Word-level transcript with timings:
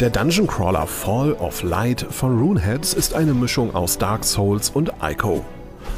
Der 0.00 0.10
Dungeon 0.10 0.46
Crawler 0.46 0.86
Fall 0.86 1.32
of 1.32 1.64
Light 1.64 2.06
von 2.08 2.38
Runeheads 2.38 2.94
ist 2.94 3.14
eine 3.14 3.34
Mischung 3.34 3.74
aus 3.74 3.98
Dark 3.98 4.22
Souls 4.22 4.70
und 4.70 4.92
Ico. 5.02 5.44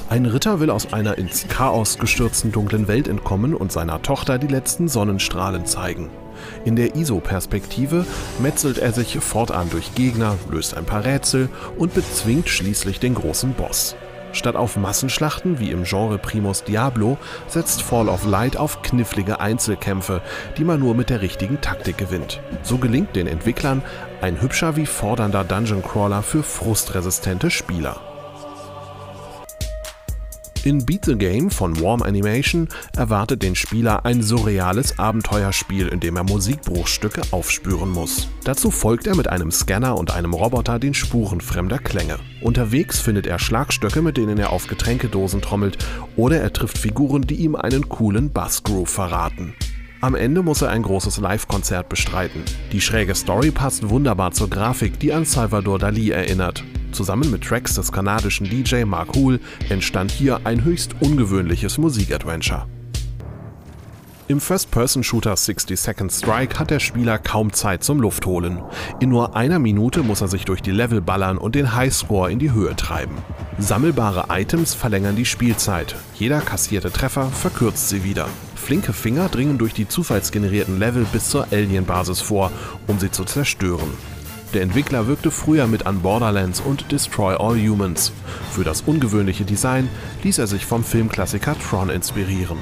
Ein 0.09 0.24
Ritter 0.24 0.59
will 0.59 0.71
aus 0.71 0.95
einer 0.95 1.19
ins 1.19 1.47
Chaos 1.49 1.99
gestürzten 1.99 2.51
dunklen 2.51 2.88
Welt 2.88 3.09
entkommen 3.09 3.53
und 3.53 3.73
seiner 3.73 4.01
Tochter 4.01 4.38
die 4.38 4.47
letzten 4.47 4.88
Sonnenstrahlen 4.88 5.67
zeigen. 5.67 6.09
In 6.65 6.77
der 6.77 6.97
ISO-Perspektive 6.97 8.06
metzelt 8.38 8.78
er 8.78 8.95
sich 8.95 9.19
fortan 9.19 9.69
durch 9.69 9.95
Gegner, 9.95 10.38
löst 10.51 10.78
ein 10.78 10.87
paar 10.87 11.05
Rätsel 11.05 11.51
und 11.77 11.92
bezwingt 11.92 12.49
schließlich 12.49 13.01
den 13.01 13.14
großen 13.14 13.53
Boss. 13.53 13.96
Statt 14.33 14.56
auf 14.56 14.76
Massenschlachten 14.76 15.58
wie 15.58 15.71
im 15.71 15.85
Genre 15.85 16.18
Primus 16.18 16.64
Diablo 16.64 17.18
setzt 17.46 17.82
Fall 17.82 18.09
of 18.09 18.27
Light 18.27 18.56
auf 18.56 18.82
knifflige 18.82 19.41
Einzelkämpfe, 19.41 20.22
die 20.56 20.64
man 20.64 20.80
nur 20.80 20.95
mit 20.95 21.10
der 21.10 21.22
richtigen 21.22 21.60
Taktik 21.60 21.98
gewinnt. 21.98 22.41
So 22.62 22.78
gelingt 22.78 23.16
den 23.16 23.27
Entwicklern 23.27 23.82
ein 24.20 24.41
hübscher 24.41 24.77
wie 24.77 24.86
fordernder 24.86 25.45
Dungeon 25.45 25.82
Crawler 25.82 26.22
für 26.22 26.42
frustresistente 26.42 27.50
Spieler. 27.50 28.09
In 30.62 30.84
Beat 30.84 31.06
the 31.06 31.16
Game 31.16 31.50
von 31.50 31.80
Warm 31.80 32.02
Animation 32.02 32.69
erwartet 32.95 33.42
den 33.42 33.55
Spieler 33.55 34.05
ein 34.05 34.23
surreales 34.23 34.98
Abenteuerspiel, 34.98 35.88
in 35.88 36.00
dem 36.00 36.16
er 36.16 36.24
Musikbruchstücke 36.24 37.23
aufspüren 37.30 37.88
muss. 37.88 38.28
Dazu 38.45 38.70
folgt 38.70 39.06
er 39.06 39.16
mit 39.16 39.27
einem 39.27 39.50
Scanner 39.50 39.96
und 39.96 40.10
einem 40.10 40.34
Roboter 40.34 40.78
den 40.78 40.92
Spuren 40.92 41.41
fremder 41.41 41.78
Klänge. 41.78 42.19
Unterwegs 42.42 43.00
findet 43.00 43.27
er 43.27 43.38
Schlagstöcke, 43.38 44.02
mit 44.02 44.19
denen 44.19 44.36
er 44.36 44.52
auf 44.52 44.66
Getränkedosen 44.66 45.41
trommelt, 45.41 45.78
oder 46.16 46.42
er 46.42 46.52
trifft 46.52 46.77
Figuren, 46.77 47.22
die 47.22 47.36
ihm 47.36 47.56
einen 47.56 47.88
coolen 47.88 48.31
Bassgroove 48.31 48.91
verraten. 48.91 49.55
Am 50.03 50.14
Ende 50.14 50.42
muss 50.42 50.61
er 50.61 50.69
ein 50.69 50.83
großes 50.83 51.16
Live-Konzert 51.19 51.88
bestreiten. 51.88 52.42
Die 52.72 52.83
schräge 52.83 53.14
Story 53.14 53.50
passt 53.50 53.88
wunderbar 53.88 54.33
zur 54.33 54.50
Grafik, 54.50 55.00
die 55.00 55.14
an 55.14 55.25
Salvador 55.25 55.78
Dali 55.78 56.11
erinnert. 56.11 56.62
Zusammen 56.92 57.30
mit 57.30 57.44
Tracks 57.44 57.74
des 57.74 57.92
kanadischen 57.92 58.48
DJ 58.48 58.84
Mark 58.84 59.14
Hool 59.14 59.41
entstand 59.69 60.10
hier 60.10 60.41
ein 60.44 60.64
höchst 60.64 60.94
ungewöhnliches 61.00 61.78
Musikadventure. 61.78 62.66
Im 64.30 64.41
First-Person-Shooter 64.41 65.36
60 65.36 65.80
Second 65.80 66.12
Strike 66.12 66.56
hat 66.60 66.70
der 66.70 66.78
Spieler 66.78 67.19
kaum 67.19 67.52
Zeit 67.52 67.82
zum 67.82 68.00
Luftholen. 68.00 68.62
In 69.00 69.08
nur 69.08 69.34
einer 69.34 69.58
Minute 69.58 70.05
muss 70.05 70.20
er 70.20 70.28
sich 70.28 70.44
durch 70.44 70.62
die 70.62 70.70
Level 70.70 71.00
ballern 71.00 71.36
und 71.36 71.56
den 71.56 71.74
Highscore 71.74 72.30
in 72.30 72.38
die 72.38 72.52
Höhe 72.52 72.77
treiben. 72.77 73.16
Sammelbare 73.58 74.27
Items 74.28 74.75
verlängern 74.75 75.16
die 75.16 75.25
Spielzeit. 75.25 75.97
Jeder 76.14 76.41
kassierte 76.42 76.92
Treffer 76.92 77.27
verkürzt 77.27 77.88
sie 77.88 78.04
wieder. 78.04 78.28
Flinke 78.54 78.92
Finger 78.92 79.28
dringen 79.28 79.58
durch 79.58 79.75
die 79.75 79.88
zufallsgenerierten 79.88 80.78
Level 80.78 81.04
bis 81.12 81.28
zur 81.28 81.48
Alien-Basis 81.50 82.20
vor, 82.20 82.52
um 82.86 83.00
sie 83.00 83.10
zu 83.10 83.25
zerstören. 83.25 83.91
Der 84.53 84.62
Entwickler 84.62 85.06
wirkte 85.06 85.31
früher 85.31 85.69
mit 85.69 85.87
an 85.87 86.01
Borderlands 86.01 86.61
und 86.61 86.91
Destroy 86.91 87.34
All 87.34 87.56
Humans. 87.56 88.12
Für 88.51 88.65
das 88.65 88.83
ungewöhnliche 88.83 89.45
Design 89.45 89.89
ließ 90.25 90.39
er 90.39 90.48
sich 90.48 90.67
vom 90.67 90.83
Filmklassiker 90.83 91.56
Tron 91.56 91.89
inspirieren. 91.89 92.59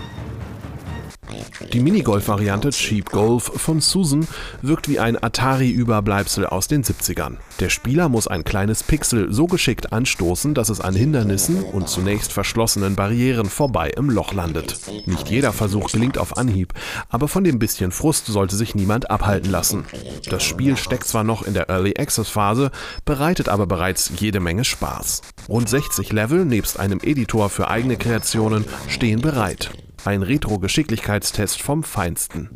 Die 1.72 1.80
Minigolf-Variante 1.80 2.70
Cheap 2.70 3.10
Golf 3.10 3.44
von 3.44 3.80
Susan 3.80 4.26
wirkt 4.62 4.88
wie 4.88 4.98
ein 4.98 5.22
Atari-Überbleibsel 5.22 6.46
aus 6.46 6.68
den 6.68 6.84
70ern. 6.84 7.36
Der 7.60 7.68
Spieler 7.68 8.08
muss 8.08 8.28
ein 8.28 8.44
kleines 8.44 8.82
Pixel 8.82 9.32
so 9.32 9.46
geschickt 9.46 9.92
anstoßen, 9.92 10.54
dass 10.54 10.68
es 10.68 10.80
an 10.80 10.94
Hindernissen 10.94 11.62
und 11.62 11.88
zunächst 11.88 12.32
verschlossenen 12.32 12.94
Barrieren 12.94 13.46
vorbei 13.46 13.90
im 13.96 14.10
Loch 14.10 14.32
landet. 14.32 14.76
Nicht 15.06 15.28
jeder 15.30 15.52
Versuch 15.52 15.90
gelingt 15.90 16.18
auf 16.18 16.36
Anhieb, 16.36 16.72
aber 17.08 17.28
von 17.28 17.44
dem 17.44 17.58
bisschen 17.58 17.90
Frust 17.90 18.26
sollte 18.26 18.56
sich 18.56 18.74
niemand 18.74 19.10
abhalten 19.10 19.50
lassen. 19.50 19.84
Das 20.30 20.44
Spiel 20.44 20.76
steckt 20.76 21.06
zwar 21.08 21.24
noch 21.24 21.42
in 21.42 21.54
der 21.54 21.68
Early 21.68 21.94
Access 21.98 22.28
Phase, 22.28 22.70
bereitet 23.04 23.48
aber 23.48 23.66
bereits 23.66 24.12
jede 24.16 24.40
Menge 24.40 24.64
Spaß. 24.64 25.22
Rund 25.48 25.68
60 25.68 26.12
Level 26.12 26.44
nebst 26.44 26.78
einem 26.78 27.00
Editor 27.02 27.50
für 27.50 27.68
eigene 27.68 27.96
Kreationen 27.96 28.64
stehen 28.88 29.20
bereit. 29.20 29.70
Ein 30.08 30.22
Retro-Geschicklichkeitstest 30.22 31.60
vom 31.60 31.82
Feinsten. 31.82 32.48